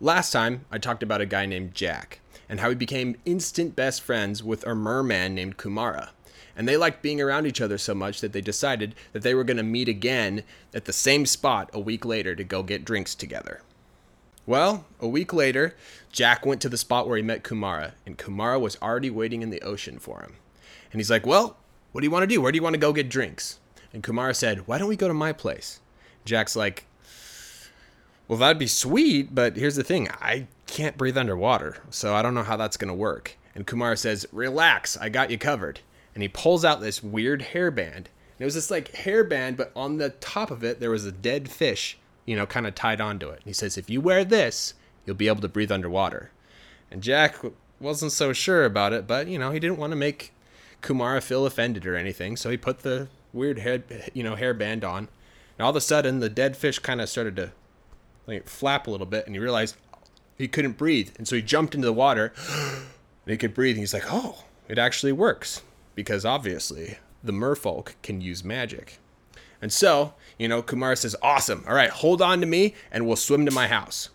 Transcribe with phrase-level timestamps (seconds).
[0.00, 4.00] Last time, I talked about a guy named Jack and how he became instant best
[4.00, 6.10] friends with a merman named Kumara.
[6.56, 9.42] And they liked being around each other so much that they decided that they were
[9.42, 13.16] going to meet again at the same spot a week later to go get drinks
[13.16, 13.60] together.
[14.46, 15.74] Well, a week later,
[16.12, 19.50] Jack went to the spot where he met Kumara, and Kumara was already waiting in
[19.50, 20.36] the ocean for him.
[20.92, 21.56] And he's like, Well,
[21.90, 22.40] what do you want to do?
[22.40, 23.58] Where do you want to go get drinks?
[23.92, 25.80] And Kumara said, Why don't we go to my place?
[26.24, 26.86] Jack's like,
[28.28, 32.34] well, that'd be sweet, but here's the thing I can't breathe underwater, so I don't
[32.34, 33.36] know how that's going to work.
[33.54, 35.80] And Kumar says, Relax, I got you covered.
[36.14, 37.96] And he pulls out this weird hairband.
[37.96, 41.12] And it was this like hairband, but on the top of it, there was a
[41.12, 43.38] dead fish, you know, kind of tied onto it.
[43.38, 44.74] And he says, If you wear this,
[45.06, 46.30] you'll be able to breathe underwater.
[46.90, 47.36] And Jack
[47.80, 50.32] wasn't so sure about it, but, you know, he didn't want to make
[50.82, 55.08] Kumara feel offended or anything, so he put the weird hair, you know, hairband on.
[55.58, 57.52] And all of a sudden, the dead fish kind of started to
[58.28, 59.76] like flap a little bit, and he realized
[60.36, 62.86] he couldn't breathe, and so he jumped into the water, and
[63.26, 63.74] he could breathe.
[63.74, 65.62] And he's like, "Oh, it actually works,"
[65.94, 68.98] because obviously the merfolk can use magic.
[69.60, 71.64] And so, you know, Kumara says, "Awesome!
[71.66, 74.10] All right, hold on to me, and we'll swim to my house."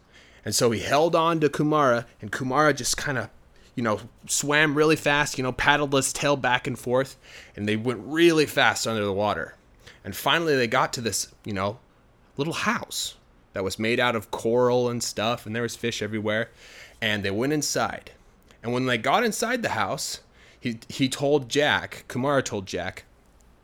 [0.46, 3.30] And so he held on to Kumara, and Kumara just kind of,
[3.76, 7.18] you know, swam really fast, you know, paddled his tail back and forth,
[7.56, 9.56] and they went really fast under the water.
[10.04, 11.80] And finally, they got to this, you know,
[12.36, 13.16] little house
[13.54, 16.50] that was made out of coral and stuff, and there was fish everywhere.
[17.02, 18.12] And they went inside.
[18.62, 20.22] And when they got inside the house,
[20.60, 23.04] he, he told Jack, Kumara told Jack,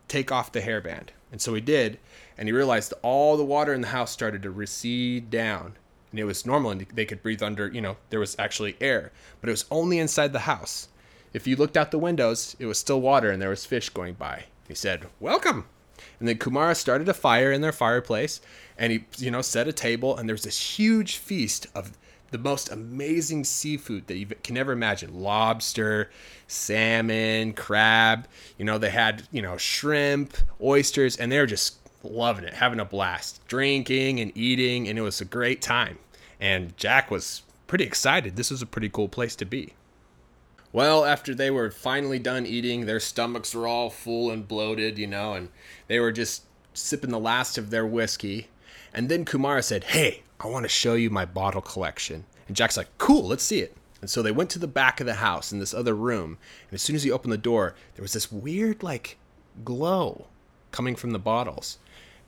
[0.07, 1.09] take off the hairband.
[1.31, 1.99] And so he did,
[2.37, 5.73] and he realized all the water in the house started to recede down.
[6.11, 9.11] And it was normal, and they could breathe under, you know, there was actually air,
[9.39, 10.89] but it was only inside the house.
[11.31, 14.15] If you looked out the windows, it was still water and there was fish going
[14.15, 14.45] by.
[14.67, 15.65] He said, Welcome.
[16.19, 18.41] And then Kumara started a fire in their fireplace
[18.77, 21.97] and he, you know, set a table and there's this huge feast of
[22.31, 26.09] the most amazing seafood that you can ever imagine lobster,
[26.47, 28.27] salmon, crab.
[28.57, 32.79] You know, they had, you know, shrimp, oysters, and they were just loving it, having
[32.79, 34.87] a blast, drinking and eating.
[34.87, 35.97] And it was a great time.
[36.39, 38.35] And Jack was pretty excited.
[38.35, 39.73] This was a pretty cool place to be.
[40.71, 45.07] Well, after they were finally done eating, their stomachs were all full and bloated, you
[45.07, 45.49] know, and
[45.87, 46.43] they were just
[46.73, 48.49] sipping the last of their whiskey.
[48.93, 52.25] And then Kumara said, Hey, I want to show you my bottle collection.
[52.47, 53.75] And Jack's like, Cool, let's see it.
[54.01, 56.37] And so they went to the back of the house in this other room.
[56.69, 59.17] And as soon as he opened the door, there was this weird, like,
[59.65, 60.27] glow
[60.71, 61.79] coming from the bottles.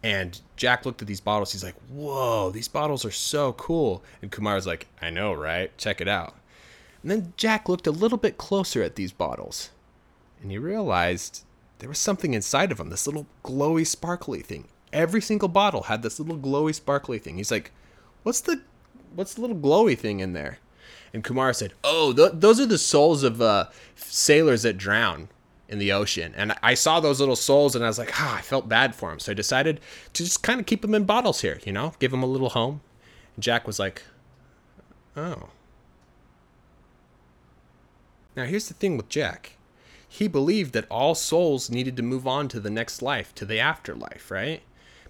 [0.03, 1.52] And Jack looked at these bottles.
[1.52, 4.03] He's like, Whoa, these bottles are so cool.
[4.22, 5.75] And Kumara's like, I know, right?
[5.78, 6.35] Check it out.
[7.01, 9.72] And then Jack looked a little bit closer at these bottles,
[10.41, 11.44] and he realized
[11.79, 14.67] there was something inside of them this little glowy, sparkly thing.
[14.94, 17.38] Every single bottle had this little glowy, sparkly thing.
[17.38, 17.72] He's like,
[18.23, 18.61] What's the.
[19.16, 20.59] What's the little glowy thing in there?
[21.13, 25.28] And Kumar said, "Oh, th- those are the souls of uh, sailors that drown
[25.67, 28.41] in the ocean." And I saw those little souls, and I was like, "Ah, I
[28.41, 29.81] felt bad for them." So I decided
[30.13, 32.50] to just kind of keep them in bottles here, you know, give them a little
[32.50, 32.81] home.
[33.35, 34.03] And Jack was like,
[35.17, 35.50] "Oh."
[38.35, 39.57] Now, here's the thing with Jack.
[40.07, 43.59] He believed that all souls needed to move on to the next life, to the
[43.59, 44.61] afterlife, right?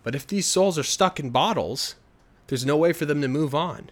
[0.03, 1.95] But if these souls are stuck in bottles,
[2.47, 3.89] there's no way for them to move on.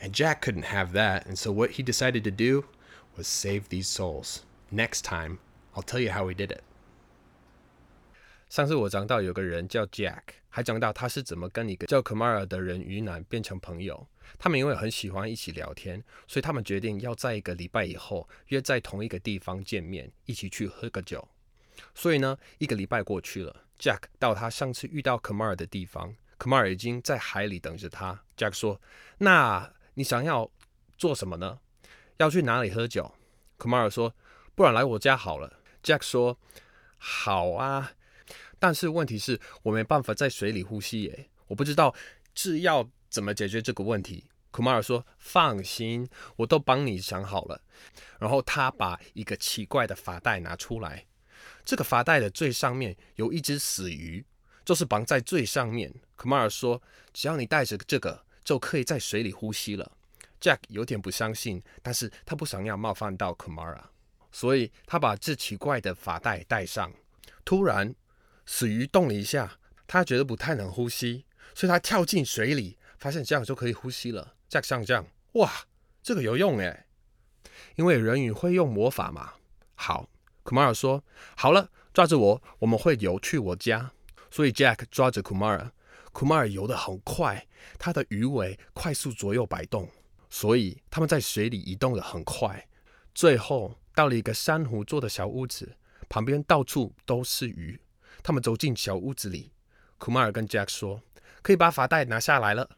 [0.00, 2.66] And Jack couldn't have that, and so what he decided to do
[3.16, 4.42] was save these souls.
[4.70, 5.38] Next time,
[5.74, 6.62] I'll tell you how he did it.
[8.48, 14.06] 上次我讲到有个人叫 Jack，还讲到他是怎么跟一个叫 Kamara 的人鱼男变成朋友。
[14.38, 21.26] 他们因为很喜欢一起聊天，所以他们决定要在一个礼拜以后约在同一个地方见面，一起去喝个酒。
[21.94, 28.22] 所以呢，一个礼拜过去了，Jack 到他上次遇到 Kamara 的地方，Kamara 已经在海里等着他。
[28.36, 28.80] Jack 说
[29.18, 30.50] ：“那你想要
[30.96, 31.58] 做什么呢？
[32.18, 33.12] 要去哪里喝酒
[33.58, 34.14] ？”Kamara 说
[34.54, 35.60] ：“不然来我家好了。
[35.82, 36.38] ”Jack 说
[36.96, 37.92] ：“好啊。”
[38.66, 41.94] 但是问题是我没办法在水里呼吸耶，我不知道
[42.34, 44.24] 是要怎么解决这个问题。
[44.50, 47.62] 库马尔说：“放心，我都帮你想好了。”
[48.18, 51.06] 然后他把一个奇怪的发带拿出来，
[51.64, 54.26] 这个发带的最上面有一只死鱼，
[54.64, 55.94] 就是绑在最上面。
[56.16, 56.82] 库马尔说
[57.14, 59.92] ：“只要你带着这个，就可以在水里呼吸了。
[60.40, 63.78] ”Jack 有点不相信，但是他不想要冒犯到 Kumar，
[64.32, 66.92] 所以他把这奇怪的发带戴上。
[67.44, 67.94] 突然，
[68.46, 74.34] 死鱼动了一下，他觉得不太能呼吸，所以他跳进水里，发现这样就可以呼吸了。
[74.48, 75.52] Jack 像这样，哇，
[76.02, 76.86] 这个有用诶，
[77.74, 79.34] 因为人鱼会用魔法嘛。
[79.74, 80.08] 好
[80.44, 81.04] ，Kumara 说
[81.36, 83.90] 好了，抓着我，我们会游去我家。
[84.30, 87.46] 所以 Jack 抓着 Kumara，Kumara 游得很快，
[87.78, 89.90] 他的鱼尾快速左右摆动。
[90.28, 92.68] 所以他们在水里移动的很快，
[93.14, 95.76] 最后到了一个珊瑚做的小屋子，
[96.08, 97.80] 旁边到处都是鱼。
[98.26, 99.52] 他们走进小屋子里，
[99.98, 101.00] 库马尔跟 Jack 说
[101.42, 102.68] ：“可以把发带拿下来了。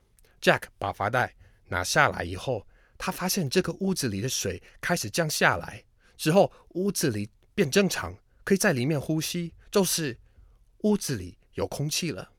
[0.43, 1.35] ”Jack 把发带
[1.69, 2.67] 拿下来以后，
[2.99, 5.83] 他发现这个屋子里的水开始降下来，
[6.19, 8.15] 之后屋子里变正常，
[8.45, 10.19] 可以在里面呼吸，就是
[10.83, 12.31] 屋子里有空气了。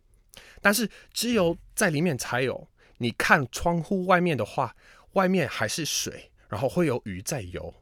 [0.61, 2.69] 但是只有在里面才有。
[2.99, 4.75] 你看窗户外面的话，
[5.13, 7.73] 外面还是水，然后会有鱼在游。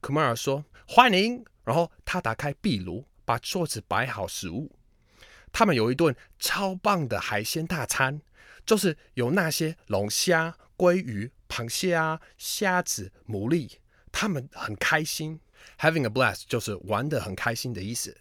[0.00, 4.76] 库马尔说：“欢迎。”然后他打开壁炉，把桌子摆好食物。
[5.52, 8.22] 他们有一顿超棒的海鲜大餐，
[8.64, 13.78] 就是有那些龙虾、鲑鱼、螃蟹啊、虾子、牡蛎。
[14.10, 15.40] 他们很开心
[15.78, 18.16] ，having a blast 就是玩得很开心的意思。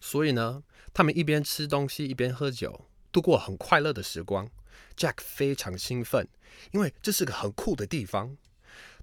[0.00, 0.62] 所以呢，
[0.92, 2.86] 他们一边吃东西一边喝酒。
[3.10, 4.50] 度过很快乐的时光
[4.94, 6.28] ，Jack 非常兴奋，
[6.72, 8.36] 因为这是个很酷的地方。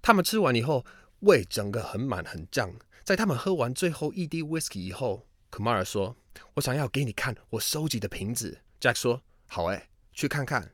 [0.02, 0.86] 他们吃完以后，
[1.22, 2.76] 胃整个很满很胀。
[3.06, 6.18] 在他们喝完最后一滴 whisky 以后，Kumar 说
[6.56, 8.62] ：“我想要给你看我收集的瓶子。
[8.82, 10.74] ”Jack 说：“好诶，去看看。”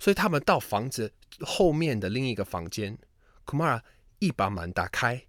[0.00, 2.98] 所以他们到房子后面的另一个房间
[3.44, 3.82] ，Kumar
[4.18, 5.26] 一把门打开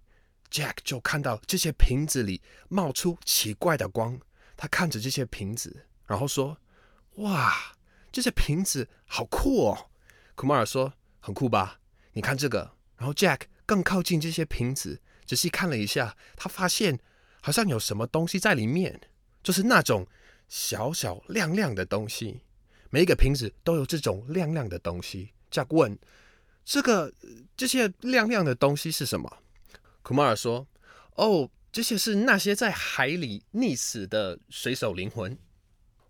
[0.50, 2.40] ，Jack 就看到这些瓶子里
[2.70, 4.18] 冒出奇怪的光。
[4.56, 6.56] 他看着这些瓶子，然后说。
[7.16, 7.76] 哇，
[8.10, 9.90] 这些瓶子好酷哦
[10.34, 11.80] ！！”Kumar 说：“很酷吧？
[12.12, 16.98] 你看这个。”然后 Jack 更靠近这些瓶子，仔细看了一下，他发现
[17.40, 19.00] 好像有什么东西在里面，
[19.44, 20.04] 就是那种
[20.48, 22.40] 小小亮亮的东西。
[22.90, 25.30] 每一个瓶子都有这种亮亮的东西。
[25.48, 25.96] Jack 问
[26.66, 27.14] ：“这个
[27.56, 29.32] 这些亮亮的东西是什么？”
[30.02, 30.66] 库马尔说
[31.14, 35.38] ：“哦，这些是那些在海里溺死的水手灵魂。”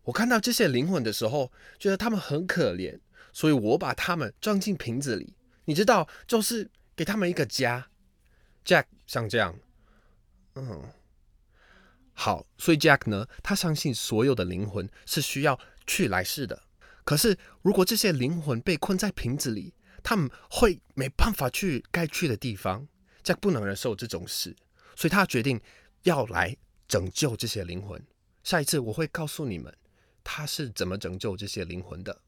[0.04, 2.98] 我看到这些灵魂的时候，觉得他们很可怜，
[3.34, 5.34] 所以我把他们装进瓶子里。
[5.66, 7.86] 你知道，就是给他们一个家。
[8.64, 9.58] Jack 像这样，
[10.54, 10.92] 嗯，
[12.12, 16.62] 好，所以 Jack 呢，他相信所有的灵魂是需要去来世的。
[17.04, 22.86] 可是，如果这些灵魂被困在瓶子里，他们会没办法去该去的地方。
[23.22, 24.56] Jack 不能忍受这种事，
[24.94, 25.60] 所以他决定
[26.02, 26.56] 要来
[26.86, 28.02] 拯救这些灵魂。
[28.42, 29.74] 下一次我会告诉你们。
[30.22, 32.20] 他是怎么拯救这些灵魂的？